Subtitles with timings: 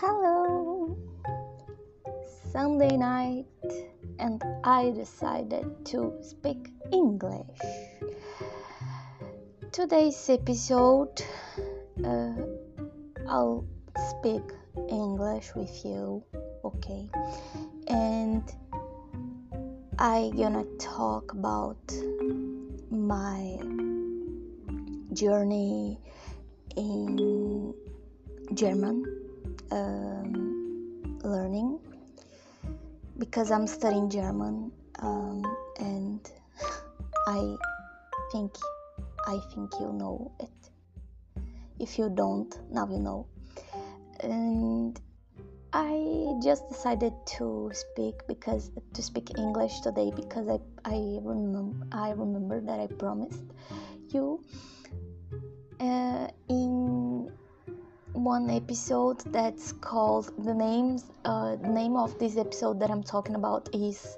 [0.00, 0.96] Hello!
[2.52, 3.44] Sunday night,
[4.18, 7.60] and I decided to speak English.
[9.72, 11.20] Today's episode,
[12.02, 12.32] uh,
[13.28, 13.66] I'll
[14.08, 14.40] speak
[14.88, 16.24] English with you,
[16.64, 17.10] okay?
[17.86, 18.42] And
[19.98, 21.92] I gonna talk about
[22.88, 23.60] my
[25.12, 26.00] journey
[26.74, 27.74] in
[28.54, 29.09] German
[29.70, 31.78] um, learning
[33.18, 35.44] because I'm studying German um,
[35.78, 36.30] and
[37.26, 37.56] I
[38.32, 38.56] think
[39.26, 40.50] I think you know it.
[41.78, 43.26] If you don't, now you know.
[44.20, 45.00] And
[45.72, 52.10] I just decided to speak because to speak English today because I I remember I
[52.10, 53.44] remember that I promised
[54.08, 54.42] you
[55.80, 56.99] uh, in
[58.24, 63.68] one episode that's called the names uh, name of this episode that I'm talking about
[63.74, 64.16] is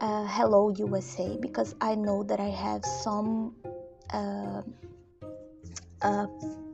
[0.00, 3.54] uh, Hello USA because I know that I have some
[4.10, 4.62] uh,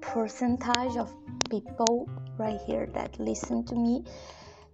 [0.00, 1.12] percentage of
[1.50, 4.04] people right here that listen to me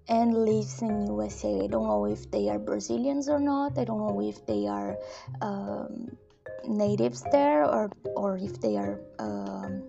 [0.08, 1.64] and lives in USA.
[1.64, 3.78] I don't know if they are Brazilians or not.
[3.78, 4.96] I don't know if they are
[5.40, 6.16] um,
[6.68, 9.82] natives there or or if they are um,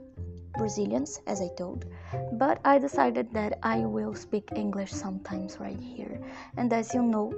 [0.57, 1.85] Brazilians, as I told.
[2.33, 6.19] But I decided that I will speak English sometimes right here.
[6.57, 7.33] And as you know,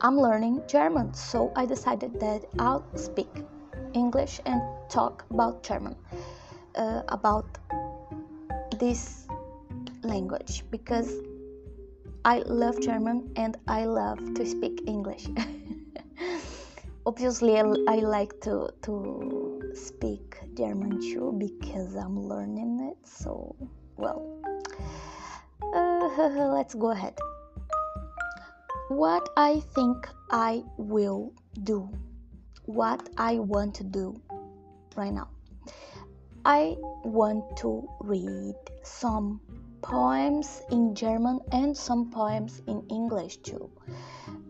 [0.00, 3.30] I'm learning German, so I decided that I'll speak
[3.94, 5.96] English and talk about German,
[6.74, 7.58] uh, about
[8.78, 9.26] this
[10.02, 11.10] language because
[12.24, 15.26] I love German and I love to speak English.
[17.06, 23.06] Obviously, I, I, like to to speak German too because I'm learning it.
[23.06, 23.56] So,
[23.96, 24.40] well,
[25.74, 26.08] uh,
[26.54, 27.14] let's go ahead.
[28.88, 31.88] What I think I will do,
[32.66, 34.20] what I want to do
[34.96, 35.28] right now.
[36.44, 39.40] I want to read some
[39.80, 43.70] poems in German and some poems in English too.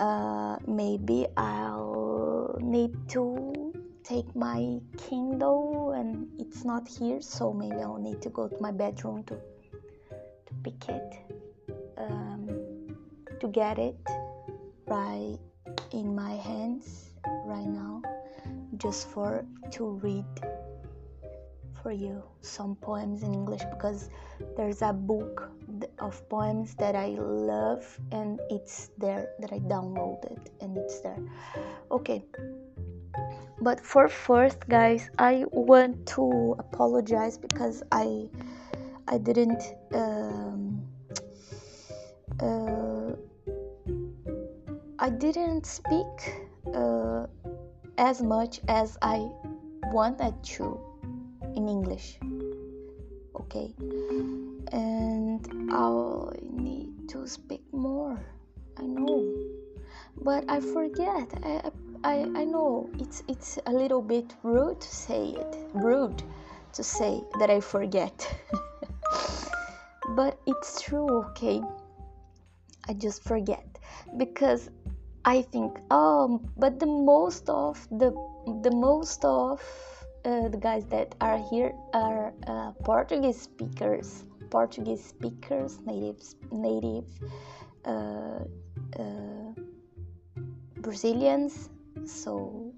[0.01, 3.64] Uh, maybe I'll need to
[4.05, 8.71] take my Kindle and it's not here, so maybe I'll need to go to my
[8.71, 11.11] bedroom to to pick it,
[11.97, 12.97] um,
[13.41, 13.97] to get it
[14.87, 15.39] right
[15.93, 17.11] in my hands
[17.47, 18.03] right now,
[18.77, 20.27] just for to read
[21.83, 24.09] for you some poems in English because
[24.57, 25.51] there's a book
[25.99, 31.23] of poems that I love and it's there that I downloaded and it's there.
[31.91, 32.25] Okay.
[33.65, 38.29] But for first guys, I want to apologize because I
[39.09, 39.57] I didn't
[39.95, 40.85] um,
[42.45, 43.17] uh,
[44.99, 46.45] I didn't speak
[46.77, 47.25] uh,
[47.97, 49.33] as much as I
[49.97, 50.77] wanted to
[51.57, 52.21] in English.
[53.33, 53.73] Okay,
[54.77, 55.41] and
[55.73, 58.21] I need to speak more.
[58.77, 59.25] I know,
[60.21, 61.33] but I forget.
[61.43, 61.71] I, I,
[62.05, 65.57] I I know it's it's a little bit rude to say it.
[65.73, 66.23] Rude
[66.75, 68.15] to say that I forget.
[70.17, 71.63] but it's true, okay?
[72.87, 73.65] I just forget
[74.19, 74.69] because
[75.25, 78.11] I think, oh, but the most of the
[78.63, 79.63] the most of
[80.27, 86.21] uh, the guys that are here are uh, Portuguese speakers, Portuguese speakers, native
[86.53, 87.09] native
[87.87, 88.45] uh,
[88.99, 89.53] uh,
[90.81, 91.71] Brazilians,
[92.05, 92.73] so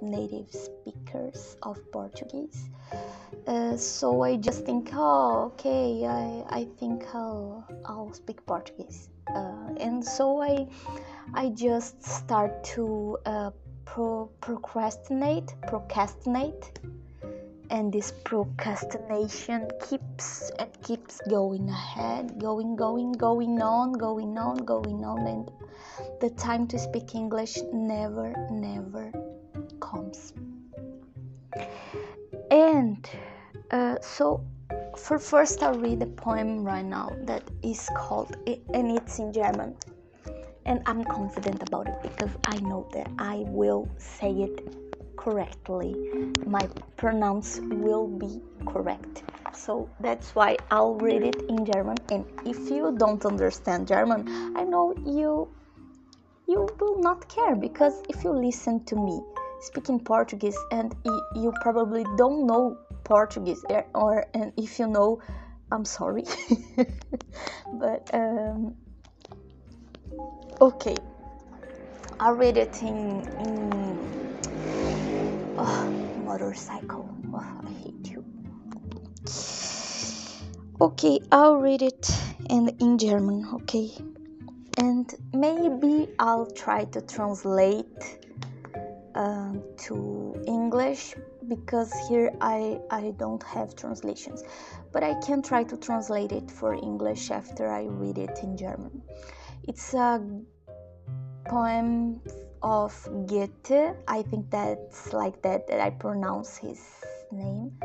[0.00, 2.68] native speakers of Portuguese.
[3.46, 10.04] Uh, so I just think, oh, okay, I, I think I'll, I'll speak Portuguese, and
[10.04, 10.68] so I
[11.34, 13.18] I just start to
[13.84, 16.78] pro- procrastinate procrastinate
[17.70, 25.04] and this procrastination keeps and keeps going ahead going going going on going on going
[25.04, 25.50] on and
[26.20, 29.12] the time to speak english never never
[29.80, 30.32] comes.
[32.50, 33.08] And
[33.70, 34.44] uh, so
[34.96, 39.76] for first i'll read a poem right now that is called and it's in german.
[40.66, 44.83] And I'm confident about it because I know that I will say it
[45.24, 45.96] correctly.
[46.46, 49.22] My pronouns will be correct.
[49.54, 51.96] So that's why I'll read it in German.
[52.10, 55.48] And if you don't understand German, I know you
[56.46, 59.18] you will not care because if you listen to me
[59.60, 60.94] speaking Portuguese and
[61.34, 65.22] you probably don't know Portuguese or and if you know
[65.72, 66.24] I'm sorry,
[67.72, 68.76] but um,
[70.60, 70.96] okay.
[72.20, 74.23] I read it in, in
[76.24, 77.08] motorcycle.
[77.34, 78.24] I hate you.
[80.80, 82.10] Okay, I'll read it
[82.50, 83.46] in in German.
[83.54, 83.90] Okay,
[84.78, 88.18] and maybe I'll try to translate
[89.14, 91.14] um, to English
[91.48, 94.42] because here I, I don't have translations,
[94.92, 99.02] but I can try to translate it for English after I read it in German.
[99.68, 100.20] It's a
[101.46, 102.20] poem
[102.64, 102.96] of
[103.28, 103.94] Goethe.
[104.08, 106.80] I think that's like that that I pronounce his
[107.30, 107.76] name.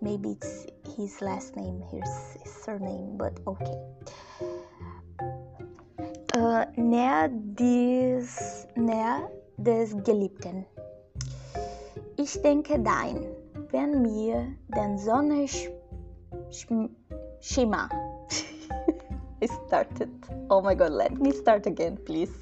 [0.00, 0.66] Maybe it's
[0.96, 2.08] his last name, his,
[2.42, 3.74] his surname, but okay.
[6.32, 7.28] Uh, näher
[8.76, 9.28] näher
[9.58, 10.64] des Geliebten.
[12.16, 13.26] Ich denke dein,
[13.72, 15.68] wenn mir den Sonne sch
[16.50, 16.66] sch
[17.40, 17.88] schimmer.
[19.42, 20.10] I started.
[20.48, 22.32] Oh my god, let me start again, please.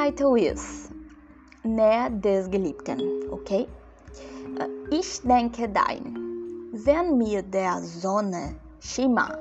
[0.00, 0.88] The title is
[1.62, 3.00] Näher des Geliebten,
[3.30, 3.66] okay?
[4.90, 6.14] Ich denke dein,
[6.72, 9.38] wenn mir der Sonne Schimmer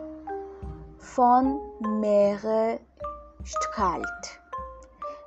[0.98, 1.62] von
[2.02, 2.82] Meere
[3.46, 4.42] strahlt.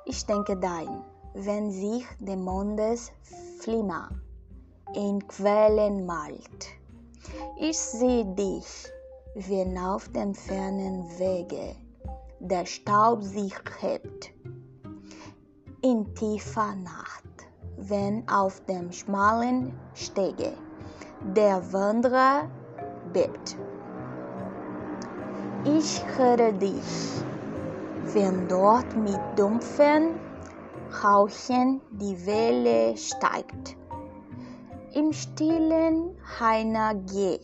[0.05, 1.03] Ich denke dein,
[1.33, 3.11] wenn sich des Mondes
[3.59, 4.09] Flimmer
[4.93, 6.67] in Quellen malt.
[7.59, 8.87] Ich sehe dich,
[9.33, 11.75] wenn auf dem fernen Wege
[12.39, 14.32] der Staub sich hebt.
[15.85, 17.25] In tiefer Nacht,
[17.75, 20.53] wenn auf dem schmalen Stege
[21.35, 22.49] der Wanderer
[23.11, 23.57] bebt.
[25.65, 27.25] Ich höre dich,
[28.13, 30.17] wenn dort mit dumpfen
[31.03, 33.75] Rauchen die Welle steigt.
[34.93, 37.39] Im stillen Heiner geh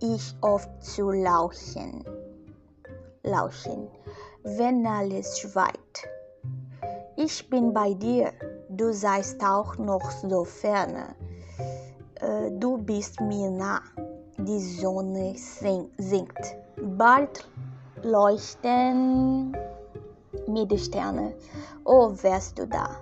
[0.00, 2.04] ich oft zu lauchen,
[3.22, 3.86] lauschen,
[4.42, 6.08] wenn alles schweigt.
[7.16, 8.32] Ich bin bei dir,
[8.70, 11.14] du seist auch noch so ferne,
[12.20, 13.82] äh, du bist mir nah,
[14.38, 17.46] die Sonne sinkt, bald
[18.02, 19.54] leuchten
[20.48, 21.34] mir die Sterne,
[21.84, 22.96] oh wärst du da.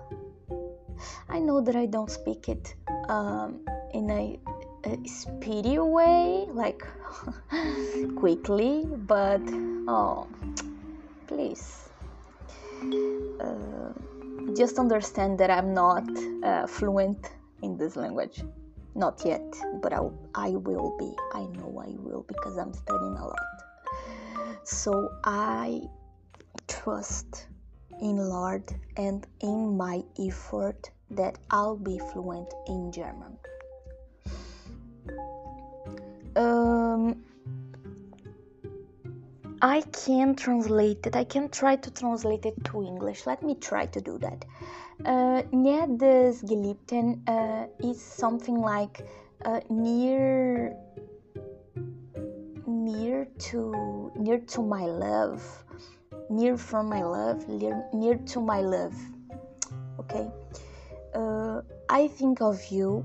[1.32, 2.74] I know that I don't speak it
[3.08, 3.60] um,
[3.94, 4.38] in a,
[4.86, 6.84] a speedy way, like
[8.16, 9.40] quickly, but
[9.86, 10.26] oh,
[11.28, 11.89] please.
[13.40, 13.92] Uh,
[14.56, 16.04] just understand that I'm not
[16.42, 17.30] uh, fluent
[17.62, 18.42] in this language.
[18.94, 20.00] Not yet, but I,
[20.34, 21.12] I will be.
[21.32, 24.64] I know I will because I'm studying a lot.
[24.64, 25.80] So I
[26.66, 27.46] trust
[28.00, 28.64] in Lord
[28.96, 33.36] and in my effort that I'll be fluent in German.
[36.36, 37.22] Um,
[39.62, 41.14] I can translate it.
[41.14, 43.26] I can try to translate it to English.
[43.26, 44.44] Let me try to do that.
[45.04, 49.06] Uh, Näher des Geliebten uh, is something like
[49.44, 50.74] uh, near,
[52.66, 55.42] near to, near to my love,
[56.30, 58.94] near from my love, near, near to my love.
[59.98, 60.30] Okay.
[61.14, 63.04] Uh, I think of you.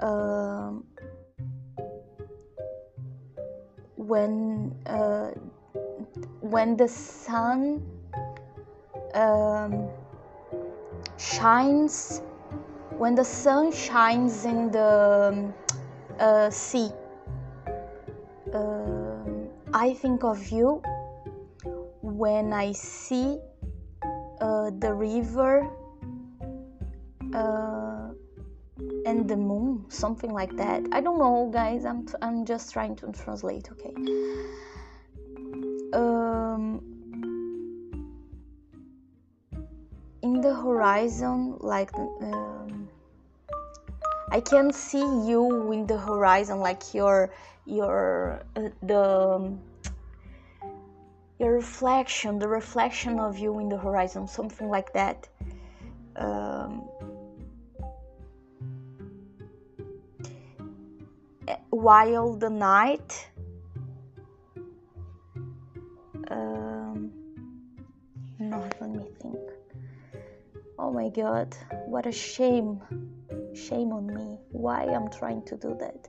[0.00, 0.84] Um,
[4.02, 5.30] when uh,
[6.40, 7.82] when the sun
[9.14, 9.88] um,
[11.16, 12.20] shines
[12.98, 15.52] when the sun shines in the
[16.18, 16.90] uh, sea
[18.54, 20.82] um, i think of you
[22.02, 23.38] when i see
[24.40, 25.70] uh, the river
[27.34, 27.71] uh,
[29.06, 30.82] and the moon something like that.
[30.92, 31.84] I don't know guys.
[31.84, 33.94] I'm t- i'm just trying to translate okay?
[35.92, 36.92] Um
[40.22, 42.88] in the horizon like um,
[44.30, 47.34] i can see you in the horizon like your
[47.66, 49.60] your uh, the um,
[51.38, 55.28] your reflection the reflection of you in the horizon something like that.
[56.16, 56.88] Um,
[61.70, 63.28] while the night
[66.30, 67.12] um,
[68.38, 69.38] no let me think.
[70.78, 71.56] Oh my god
[71.86, 72.80] what a shame.
[73.54, 74.38] Shame on me.
[74.50, 76.08] Why i'm trying to do that?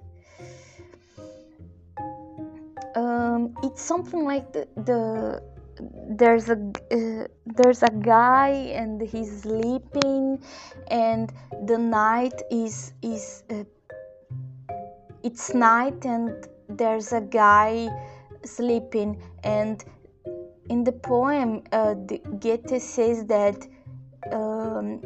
[2.96, 5.42] Um, it's something like the, the
[6.08, 6.58] there's a
[6.92, 10.40] uh, there's a guy and he's sleeping
[10.90, 11.34] and
[11.66, 13.64] the night is is uh,
[15.24, 17.88] it's night and there's a guy
[18.44, 19.86] sleeping and
[20.70, 23.68] in the poem uh, the goethe says that
[24.32, 25.02] um,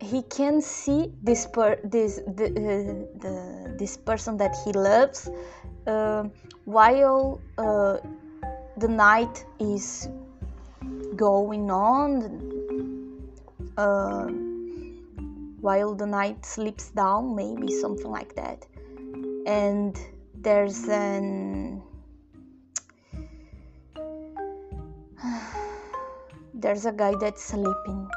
[0.00, 5.28] he can see this per this the, uh, the this person that he loves
[5.86, 6.24] uh,
[6.64, 7.98] while uh,
[8.78, 10.08] the night is
[11.16, 12.08] going on
[13.76, 14.26] uh,
[15.60, 18.66] while the night sleeps down maybe something like that
[19.46, 19.98] and
[20.34, 21.82] there's an
[26.54, 28.08] there's a guy that's sleeping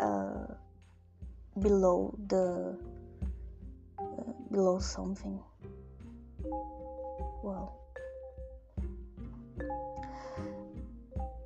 [0.00, 0.46] uh,
[1.60, 2.76] below the
[3.98, 5.40] uh, below something.
[7.42, 7.86] Well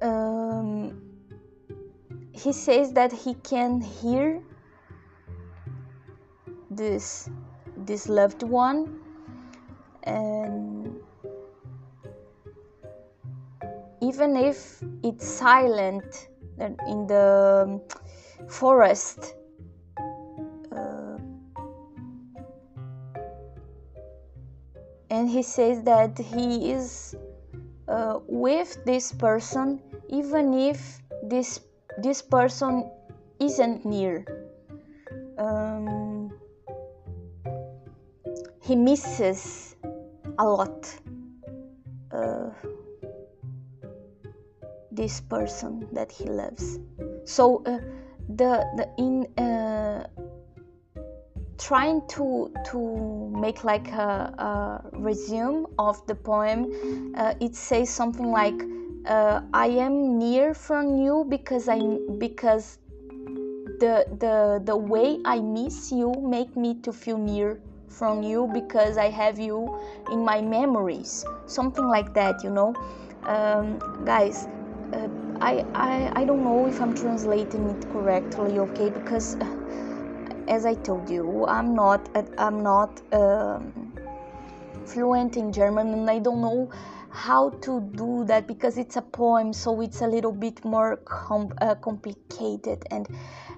[0.03, 1.01] um,
[2.33, 4.43] he says that he can hear
[6.71, 7.29] this
[7.87, 9.01] this loved one
[10.05, 11.01] and
[14.03, 17.81] even if it's silent in the
[18.49, 19.35] forest
[20.73, 21.19] uh,
[25.11, 27.15] and he says that he is
[27.89, 31.61] uh, with this person even if this
[31.99, 32.91] this person
[33.41, 34.25] isn't near.
[35.39, 36.00] Um,
[38.71, 39.75] he misses
[40.39, 40.87] a lot
[42.13, 42.51] uh,
[44.93, 46.79] this person that he loves.
[47.25, 47.81] So uh,
[48.29, 50.07] the, the in uh,
[51.59, 54.09] trying to to make like a,
[54.39, 58.63] a resume of the poem uh, it says something like
[59.07, 61.79] uh, i am near from you because i
[62.17, 62.79] because
[63.79, 68.97] the the the way i miss you make me to feel near from you because
[68.97, 69.79] i have you
[70.11, 72.75] in my memories something like that you know
[73.25, 74.47] um, guys
[74.93, 75.09] uh,
[75.41, 78.91] I, I I don't know if I'm translating it correctly, okay?
[78.91, 79.47] Because uh,
[80.49, 83.95] as I told you, I'm not I'm not um,
[84.85, 86.71] fluent in German, and I don't know
[87.11, 91.55] how to do that because it's a poem, so it's a little bit more com-
[91.61, 93.09] uh, complicated, and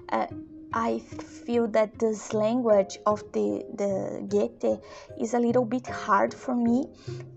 [0.09, 0.27] uh,
[0.73, 0.99] I
[1.45, 4.81] feel that this language of the the Goethe
[5.19, 6.87] is a little bit hard for me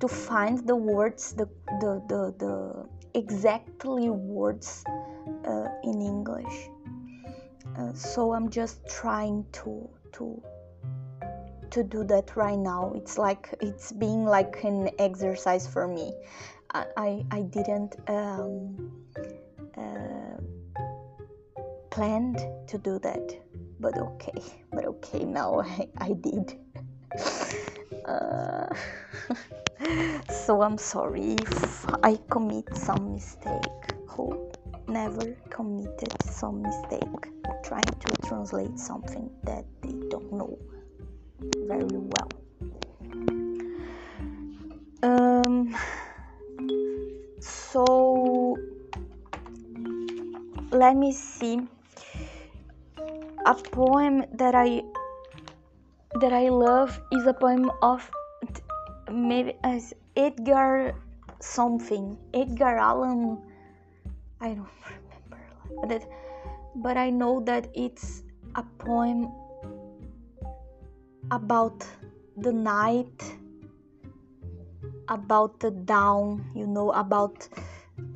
[0.00, 1.46] to find the words, the
[1.80, 4.84] the the, the exactly words
[5.46, 6.70] uh, in English.
[7.76, 10.42] Uh, so I'm just trying to to
[11.70, 12.92] to do that right now.
[12.94, 16.14] It's like it's being like an exercise for me.
[16.72, 19.05] I I, I didn't um,
[21.96, 22.36] planned
[22.68, 23.24] to do that,
[23.80, 24.38] but okay,
[24.70, 26.58] but okay now I, I did.
[28.04, 28.68] Uh,
[30.28, 33.82] so I'm sorry if I commit some mistake.
[34.08, 34.52] Who
[34.86, 37.22] never committed some mistake
[37.64, 40.56] trying to translate something that they don't know
[41.66, 42.30] very well.
[45.02, 45.76] Um,
[47.40, 48.56] so
[50.70, 51.66] let me see
[53.46, 54.82] a poem that I
[56.20, 58.10] that I love is a poem of
[59.10, 60.94] maybe as Edgar
[61.38, 63.38] something, Edgar Allan.
[64.40, 64.68] I don't
[65.70, 66.08] remember that,
[66.74, 68.24] but I know that it's
[68.56, 69.30] a poem
[71.30, 71.86] about
[72.36, 73.22] the night,
[75.08, 77.48] about the dawn, you know, about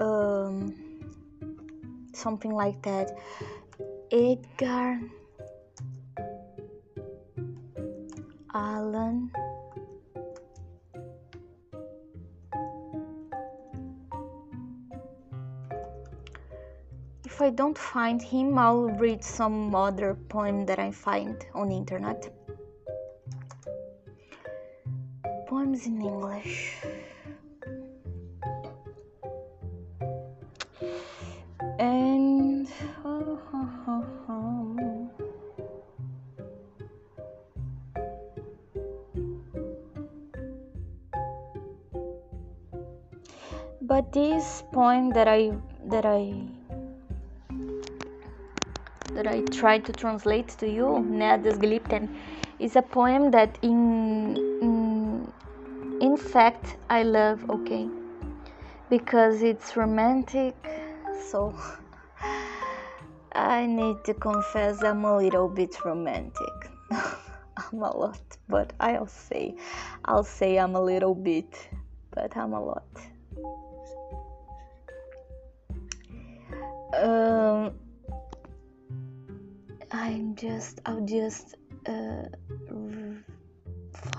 [0.00, 0.74] um,
[2.12, 3.16] something like that.
[4.10, 4.98] Edgar
[8.52, 9.30] Allan.
[17.24, 21.76] If I don't find him, I'll read some other poem that I find on the
[21.76, 22.28] internet.
[25.46, 26.84] Poems in English.
[44.12, 45.52] This poem that I
[45.86, 46.34] that I
[49.12, 52.08] that I tried to translate to you, Nedes Glipten,
[52.58, 55.32] is a poem that in, in
[56.00, 57.88] in fact I love, okay?
[58.88, 60.56] Because it's romantic,
[61.28, 61.54] so
[63.32, 66.70] I need to confess I'm a little bit romantic.
[66.90, 69.54] I'm a lot, but I'll say,
[70.04, 71.68] I'll say I'm a little bit,
[72.10, 72.86] but I'm a lot.
[77.00, 77.72] Um,
[79.90, 82.24] I'm just, I'll just uh,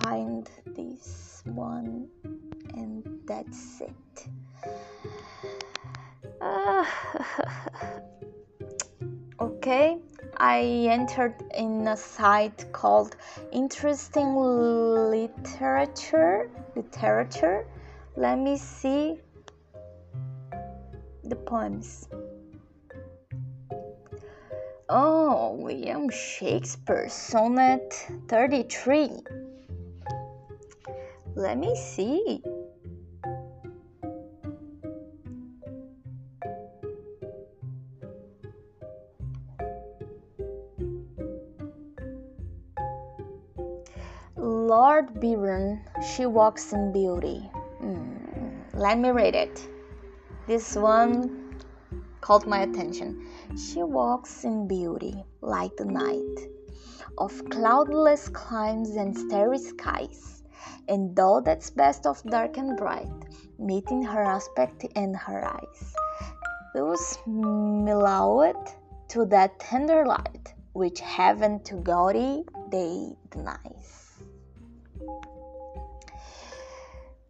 [0.02, 2.08] find this one,
[2.74, 4.28] and that's it.
[6.42, 6.86] Uh,
[9.40, 10.00] okay
[10.38, 13.16] I entered in a site called
[13.52, 16.50] Interesting Literature.
[16.76, 17.68] Literature.
[18.16, 19.20] Let me see
[21.24, 22.08] the poems.
[24.94, 27.96] Oh, William Shakespeare, Sonnet
[28.28, 29.24] 33.
[31.34, 32.44] Let me see.
[44.36, 47.50] Lord Byron, She Walks in Beauty.
[47.82, 49.66] Mm, let me read it.
[50.48, 51.41] This one
[52.32, 53.28] caught my attention.
[53.58, 56.38] She walks in beauty like the night
[57.18, 60.42] of cloudless climes and starry skies,
[60.88, 63.20] and all that's best of dark and bright,
[63.60, 65.94] meeting her aspect and her eyes.
[66.74, 68.64] Those mellowed
[69.10, 74.14] to that tender light which heaven to gaudy day denies.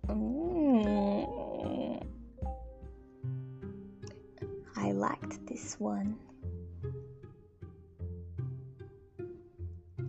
[0.05, 0.40] Mm.
[5.51, 6.15] This one.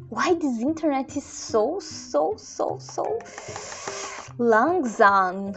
[0.08, 3.18] Why this internet is so so so so
[4.38, 5.56] langsam?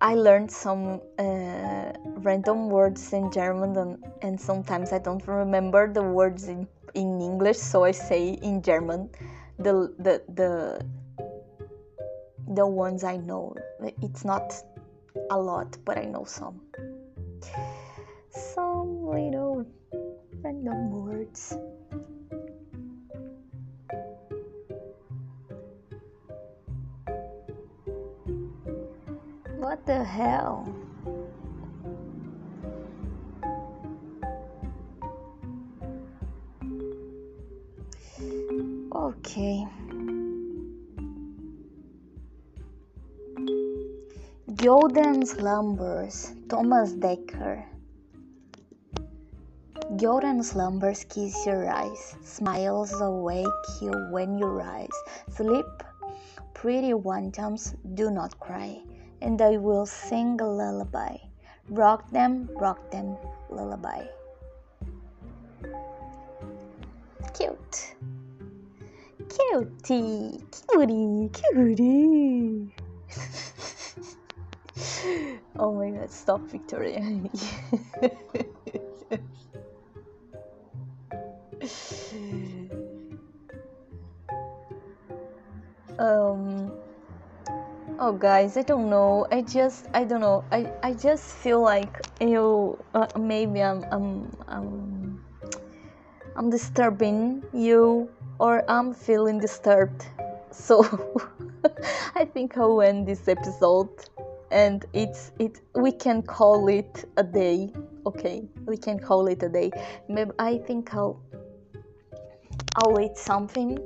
[0.00, 1.92] I learned some uh,
[2.28, 7.58] random words in German and, and sometimes I don't remember the words in in English,
[7.58, 9.10] so I say in German
[9.58, 10.80] the the the
[12.56, 13.54] the ones I know.
[14.02, 14.54] It's not
[15.30, 16.60] a lot, but I know some.
[18.30, 19.66] Some little
[20.42, 21.56] random words.
[29.58, 30.74] What the hell?
[38.94, 39.66] Okay.
[44.56, 47.62] Golden Slumbers, Thomas Dekker.
[50.00, 54.96] Golden slumbers kiss your eyes, smiles awake you when you rise.
[55.28, 55.66] Sleep,
[56.54, 58.80] pretty wantons, do not cry,
[59.20, 61.18] and I will sing a lullaby.
[61.68, 63.18] Rock them, rock them,
[63.50, 64.06] lullaby.
[67.34, 67.94] Cute.
[69.28, 72.72] Cutie, cutie, cutie.
[75.58, 77.00] oh my god, stop, Victoria.
[85.98, 86.70] um
[87.98, 92.06] oh guys i don't know i just i don't know i i just feel like
[92.20, 95.18] you uh, maybe i'm i'm i'm
[96.36, 100.06] i'm disturbing you or I'm feeling disturbed.
[100.50, 100.84] So
[102.14, 103.88] I think I'll end this episode
[104.56, 107.70] and it's it we can call it a day.
[108.06, 109.70] Okay, we can call it a day.
[110.08, 111.20] Maybe I think I'll
[112.76, 113.78] I'll eat something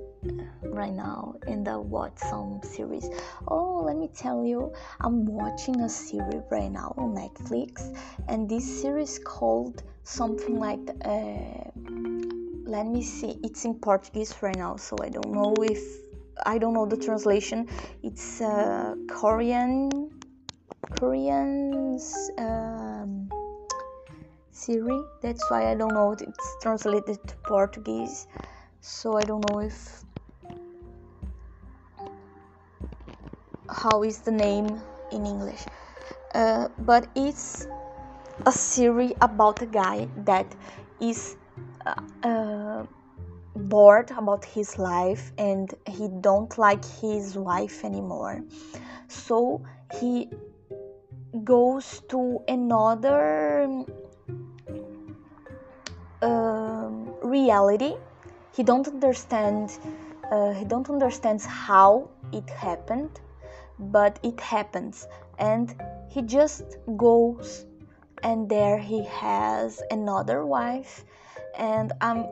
[0.62, 3.08] right now and I'll watch some series.
[3.48, 7.72] Oh, let me tell you, I'm watching a series right now on Netflix,
[8.28, 11.70] and this series called something like uh,
[12.64, 15.82] let me see it's in portuguese right now so i don't know if
[16.46, 17.68] i don't know the translation
[18.02, 20.10] it's uh, korean
[20.90, 21.98] korean
[22.38, 23.30] um,
[24.50, 28.26] series that's why i don't know it's translated to portuguese.
[28.80, 30.04] So i don't know if
[33.68, 34.80] how is the name
[35.12, 35.60] in english.
[36.34, 37.66] Uh, but it's
[38.46, 40.46] a series about a guy that
[41.00, 41.36] is
[42.22, 42.84] uh,
[43.54, 48.42] bored about his life and he don't like his wife anymore.
[49.08, 49.62] So
[50.00, 50.30] he
[51.44, 53.84] goes to another
[56.22, 57.94] um, reality.
[58.52, 59.78] He don't understand
[60.30, 63.20] uh, he don't understands how it happened
[63.80, 65.08] but it happens.
[65.38, 65.74] And
[66.08, 67.64] he just goes
[68.22, 71.04] and there he has another wife.
[71.58, 72.26] And i'm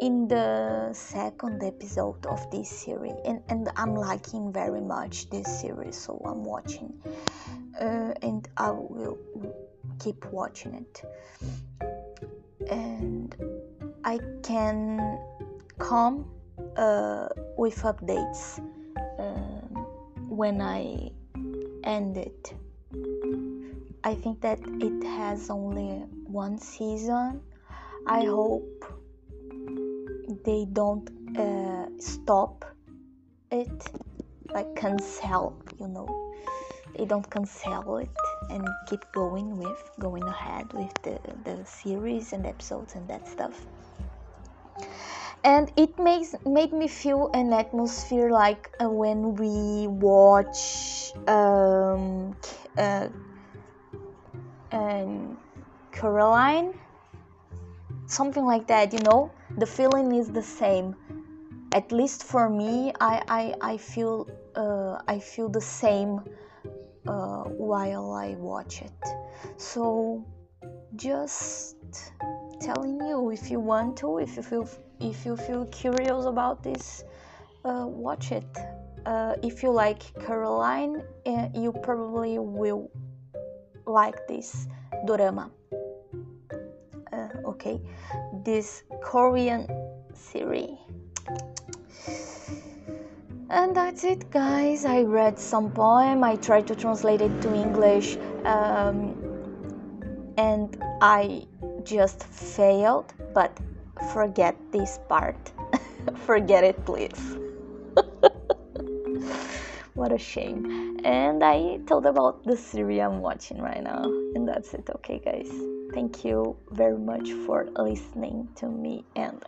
[0.00, 5.96] in the second episode of this series and, and i'm liking very much this series
[5.96, 6.92] so i'm watching
[7.80, 9.18] uh, and i will
[9.98, 11.02] keep watching it.
[12.70, 13.34] And
[14.04, 15.18] i can
[15.78, 16.26] come
[16.76, 18.60] uh, with updates
[19.18, 19.80] uh,
[20.28, 21.10] when i
[21.84, 22.54] end it.
[24.02, 27.40] I think that it has only one season.
[28.06, 28.84] I hope
[30.44, 32.64] they don't uh, stop
[33.50, 33.90] it
[34.52, 36.08] like cancel you know.
[36.96, 38.08] They don't cancel it
[38.50, 43.66] and keep going with going ahead with the, the series and episodes and that stuff.
[45.42, 52.36] And it makes made me feel an atmosphere like uh, when we watch um,
[52.78, 53.08] uh,
[54.72, 55.36] um,
[55.92, 56.74] Coraline
[58.06, 59.30] something like that you know?
[59.58, 60.96] The feeling is the same.
[61.72, 66.20] At least for me i i, I feel uh, i feel the same
[67.06, 69.00] uh, while i watch it.
[69.56, 70.24] So
[70.96, 71.76] just
[72.60, 74.68] telling you if you want to if you feel
[75.00, 77.04] if you feel curious about this
[77.64, 78.46] uh, watch it.
[79.06, 82.90] Uh, if you like Coraline uh, you probably will
[83.86, 84.66] like this
[85.06, 85.50] drama
[87.54, 87.80] okay?
[88.44, 89.66] This korean
[90.12, 90.78] series.
[93.50, 94.84] And that's it guys.
[94.84, 96.24] I read some poem.
[96.24, 99.14] I tried to translate it to english um,
[100.36, 101.46] and i
[101.84, 103.14] just failed.
[103.34, 103.52] But
[104.12, 105.52] forget this part.
[106.26, 107.22] Forget it please.
[109.94, 111.00] What a shame.
[111.04, 114.88] And i told about the series i'm watching right now and that's it.
[114.96, 115.50] Okay guys.
[115.94, 119.42] Thank you very much for listening to me and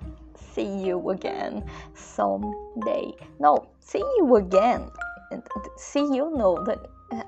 [0.55, 3.13] see you again someday.
[3.39, 4.89] No see you again.
[5.77, 6.33] See you.
[6.37, 6.79] Know that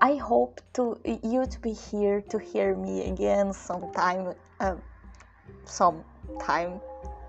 [0.03, 4.75] i hope to you to be here to hear me again sometime uh,
[5.65, 6.81] sometime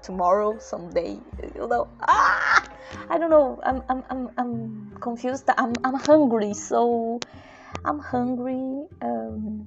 [0.02, 1.20] tomorrow someday
[1.56, 1.88] you know.
[2.02, 2.66] Ah!
[3.10, 3.60] I don't know.
[3.64, 4.54] I'm i'm i'm, I'm
[5.00, 5.46] confused.
[5.58, 6.54] I'm i'm hungry.
[6.54, 7.20] So
[7.86, 8.88] i'm hungry.
[9.02, 9.66] Um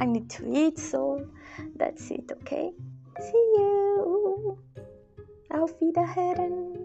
[0.00, 1.20] i need to eat so
[1.76, 2.72] that's it okay?
[3.18, 4.58] See you.
[5.50, 6.78] Auf wiederhören